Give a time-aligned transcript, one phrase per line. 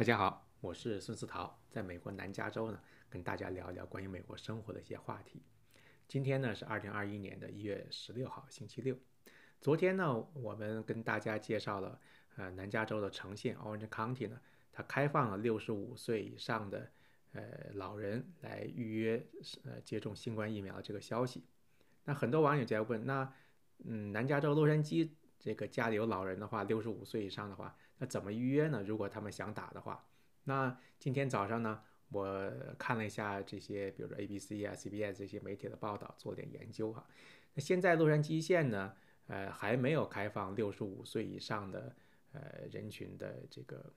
[0.00, 2.80] 大家好，我是孙思桃，在美国南加州呢，
[3.10, 5.42] 跟大家聊一聊关于美国生活的一些话题。
[6.08, 8.96] 今天呢是二零二一年的一月十六号，星期六。
[9.60, 12.00] 昨天呢，我们跟大家介绍了，
[12.36, 14.40] 呃，南加州的城县 Orange County 呢，
[14.72, 16.90] 它开放了六十五岁以上的
[17.32, 17.42] 呃
[17.74, 19.22] 老人来预约
[19.64, 21.44] 呃接种新冠疫苗这个消息。
[22.04, 23.30] 那很多网友在问，那
[23.84, 27.76] 嗯，南加州洛杉矶这个家里有老人的话，六十五岁以上的话。
[28.00, 28.82] 那怎么预约呢？
[28.82, 30.08] 如果他们想打的话，
[30.44, 37.06] 那今天早上呢，我看了一下这些，比如说 ABC 啊、CBS 这些媒体的报道，做点研究哈。
[37.52, 41.94] 那现在洛杉矶县呢，呃，还没有开放六十五岁以上的
[42.32, 43.92] 呃人群的这个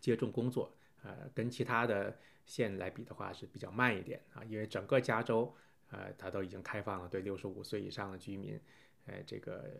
[0.00, 5.54] 接种工作，呃，跟其他的县来比的话是比较慢一点啊，因为整个加州，
[5.90, 8.58] 呃，它都已经开放了对六十五岁以上的居民，
[9.04, 9.70] 呃，这个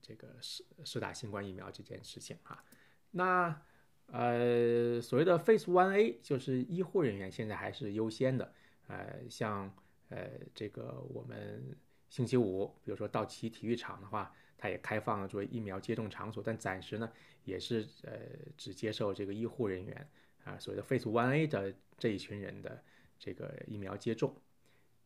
[0.00, 2.64] 这个施施打新冠疫苗这件事情哈。
[3.12, 3.62] 那
[4.06, 8.52] 呃，所谓的 Phase One A 就是医护人员现在还是优先的。
[8.88, 9.72] 呃，像
[10.10, 11.74] 呃这个我们
[12.10, 17.10] 星期五，比如说到奇体育场的话，它也开放了作为疫苗接种场所，但暂时呢
[17.44, 18.12] 也是呃
[18.58, 20.08] 只接受这个医护人员
[20.44, 22.82] 啊，所谓的 Phase One A 的这一群人的
[23.18, 24.36] 这个疫苗接种。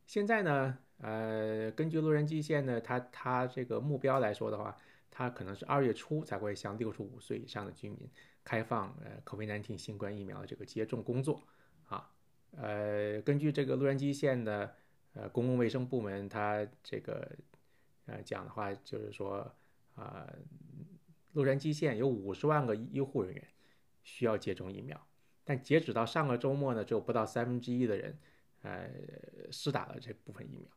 [0.06, 4.76] 现在呢，呃，根据洛杉矶县呢，它它这个目标来说的话。
[5.10, 7.98] 它可能是二月初才会向六十五岁以上的居民
[8.44, 11.42] 开放呃 COVID-19 新冠疫苗的这个接种工作
[11.88, 12.10] 啊，
[12.52, 14.74] 呃，根据这个洛杉矶县的
[15.14, 17.30] 呃公共卫生部门，它这个
[18.06, 19.54] 呃讲的话就是说
[19.94, 20.30] 啊，
[21.32, 23.48] 洛杉矶县有五十万个医护人员
[24.04, 25.06] 需要接种疫苗，
[25.44, 28.18] 但截止到上个周末呢，只有不到三分之一的人
[28.62, 28.90] 呃
[29.50, 30.68] 施打了这部分疫苗。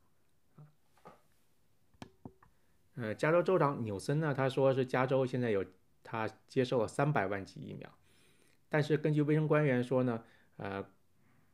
[3.01, 5.63] 呃，加州州长纽森呢，他说是加州现在有
[6.03, 7.89] 他接受了三百万剂疫苗，
[8.67, 10.21] 但是根据卫生官员说呢，
[10.57, 10.85] 呃，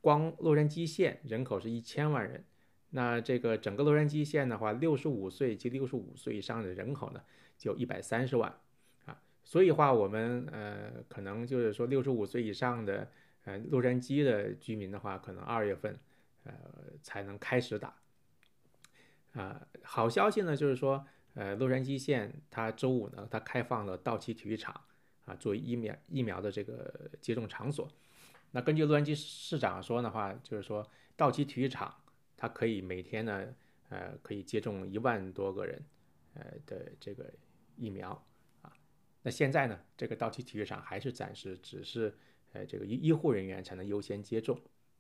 [0.02, 2.44] 光洛杉矶县人口是一千万人，
[2.90, 7.22] 那这个整个洛杉矶县的话，六十五岁及六十五岁以上的人口呢，
[7.60, 8.52] 就一百三十万
[9.06, 13.08] 啊，所以话我们呃可能就是说六十五岁以上的
[13.44, 16.00] 呃洛杉矶的居民的话，可能二月份
[16.44, 16.54] 呃
[17.04, 17.94] 才能开始打
[19.34, 19.68] 啊。
[19.84, 21.06] 好消息呢，就是说。
[21.36, 24.74] 呃，洛杉矶县它周五呢，它开放了道奇体育场
[25.26, 27.92] 啊，作为疫苗疫苗的这个接种场所。
[28.52, 31.94] 那根据洛杉矶市长说的话，就是说道奇体育场
[32.38, 33.54] 它可以每天呢，
[33.90, 35.84] 呃，可以接种一万多个人，
[36.36, 37.30] 呃的这个
[37.76, 38.12] 疫苗
[38.62, 38.72] 啊。
[39.22, 42.16] 那现在呢，这个道奇体育场还是暂时只是
[42.54, 44.58] 呃这个医医护人员才能优先接种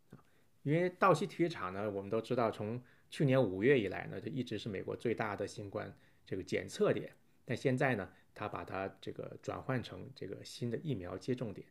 [0.09, 0.19] 啊，
[0.63, 5.95] 因为道奇体育场呢，我们都知道从去年五月以来呢，就一直是美国最大的新冠。
[6.25, 7.11] 这个检测点，
[7.45, 11.67] 但现在呢，他把它这个转换成这个新的疫苗接种点。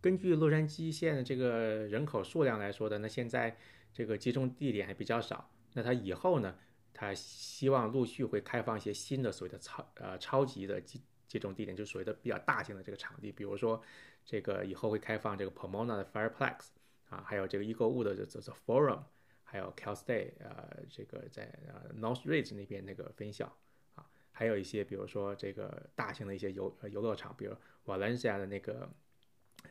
[0.00, 3.56] 根据洛杉矶县的这个人口数量来说的，那现在
[3.92, 5.50] 这个接种地点还比较少。
[5.74, 6.56] 那他以后呢，
[6.92, 10.98] 他希望陆续会开放一些新的所谓的超呃超级的接
[11.28, 13.80] 接种地点，就所谓的比较大型的这个场地，比如说
[14.24, 16.68] 这个以后会开放这个 Pomona 的 Fireplex
[17.08, 19.02] 啊，还有这个 Eaglewood 的这这 Forum。
[19.50, 23.52] 还有 Cal State，呃，这个在呃 Northridge 那边那个分校
[23.96, 28.88] 啊，还有一些比如说这个大型的一些游游乐场，比如 Valencia 的那个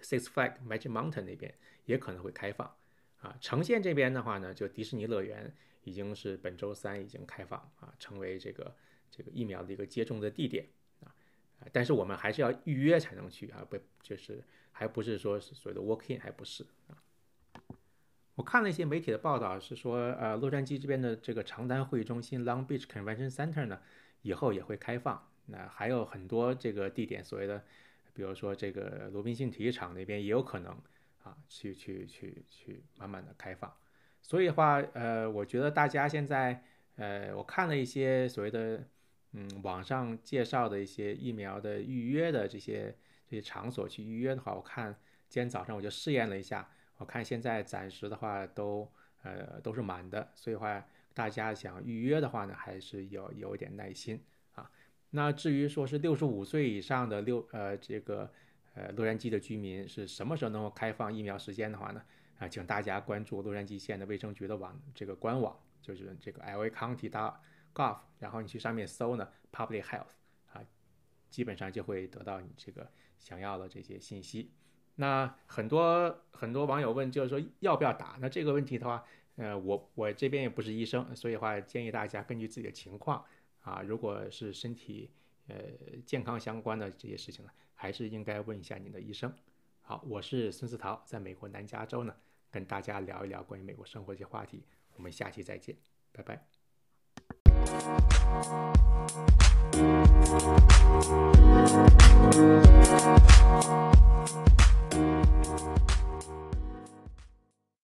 [0.01, 2.75] Six Flag Magic Mountain 那边也可能会开放
[3.21, 3.37] 啊。
[3.39, 8.75] 城县这边的话呢，就迪士尼乐园已经是本周三已经开放啊，成为这个
[9.09, 10.67] 这个疫苗的一个接种的地点
[10.99, 11.15] 啊。
[11.71, 17.01] 但是我们还是要预约才能去啊，不就是还不是说是所谓的 Walk In，还不是啊。
[18.39, 23.77] 我看了一些媒体的报道，是说，呃，洛杉矶这边的这个长滩会议中心 （Long Beach Convention Center） 呢，
[24.21, 25.21] 以后也会开放。
[25.47, 27.61] 那还有很多这个地点，所谓的，
[28.13, 30.71] 比如说这个罗宾逊体育场那边也有可能
[31.21, 33.69] 啊，去去去去慢慢的开放。
[34.21, 36.63] 所以的话，呃，我觉得大家现在，
[36.95, 38.81] 呃，我看了一些所谓的，
[39.33, 42.95] 嗯，网上介绍的一些疫苗的预约的这些
[43.27, 44.95] 这些场所去预约的话，我看
[45.27, 46.69] 今天早上我就试验了一下。
[46.99, 48.87] 我看现在暂时的话都
[49.23, 54.21] 呃都是满的，所以话大家想预约的话呢，还是有有一点耐心
[54.53, 54.69] 啊。
[55.09, 58.31] 那至于说是六十五岁以上的六呃这个
[58.75, 62.03] 呃洛杉矶的居民是什么时候能够开放疫苗时间的话呢？
[62.37, 67.09] 啊，请大家关注洛杉矶县的卫生局的网这个官网，就是这个 LA County
[67.73, 70.11] gov，然后你去上面搜呢 Public Health
[70.53, 70.61] 啊，
[71.29, 74.51] 基本上就会得到你这个想要的这些信息。
[74.99, 78.17] 那很多很多网友问，就是说要不要打？
[78.19, 79.01] 那这个问题的话，
[79.37, 83.23] 呃，我我这边也不是医生，所以话建议大家根据自己的情况
[83.61, 85.09] 啊，如果是身体
[85.47, 85.55] 呃
[86.05, 89.33] 健康相关的这些事情呢，还是应该问一下你的医生。
[89.81, 92.13] 好，我是孙思桃，在美国南加州呢，
[92.51, 94.65] 跟大家聊一聊关于美国生活这些话题。
[94.97, 95.77] 我们下期再见，
[96.11, 96.43] 拜拜。